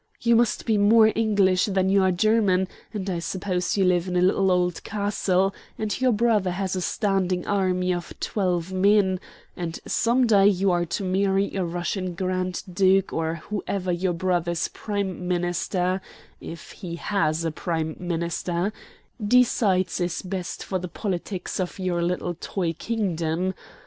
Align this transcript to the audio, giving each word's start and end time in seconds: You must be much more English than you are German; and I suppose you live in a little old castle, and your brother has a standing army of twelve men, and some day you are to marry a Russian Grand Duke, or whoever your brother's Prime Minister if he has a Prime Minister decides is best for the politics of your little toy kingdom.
You 0.19 0.35
must 0.35 0.65
be 0.65 0.79
much 0.79 0.91
more 0.91 1.13
English 1.13 1.65
than 1.65 1.87
you 1.89 2.01
are 2.01 2.11
German; 2.11 2.67
and 2.91 3.07
I 3.07 3.19
suppose 3.19 3.77
you 3.77 3.85
live 3.85 4.07
in 4.07 4.15
a 4.15 4.21
little 4.23 4.49
old 4.49 4.83
castle, 4.83 5.53
and 5.77 6.01
your 6.01 6.11
brother 6.11 6.49
has 6.49 6.75
a 6.75 6.81
standing 6.81 7.45
army 7.45 7.93
of 7.93 8.11
twelve 8.19 8.73
men, 8.73 9.19
and 9.55 9.79
some 9.85 10.25
day 10.25 10.47
you 10.47 10.71
are 10.71 10.85
to 10.87 11.03
marry 11.03 11.53
a 11.55 11.63
Russian 11.63 12.15
Grand 12.15 12.63
Duke, 12.73 13.13
or 13.13 13.43
whoever 13.51 13.91
your 13.91 14.13
brother's 14.13 14.69
Prime 14.69 15.27
Minister 15.27 16.01
if 16.39 16.71
he 16.71 16.95
has 16.95 17.45
a 17.45 17.51
Prime 17.51 17.95
Minister 17.99 18.73
decides 19.23 20.01
is 20.01 20.23
best 20.23 20.63
for 20.63 20.79
the 20.79 20.87
politics 20.87 21.59
of 21.59 21.77
your 21.77 22.01
little 22.01 22.33
toy 22.33 22.73
kingdom. 22.73 23.53